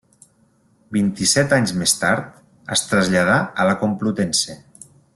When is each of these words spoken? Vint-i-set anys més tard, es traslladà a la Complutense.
Vint-i-set 0.97 1.53
anys 1.59 1.75
més 1.83 1.93
tard, 2.05 2.33
es 2.77 2.83
traslladà 2.93 3.39
a 3.65 3.69
la 3.71 3.77
Complutense. 3.85 4.59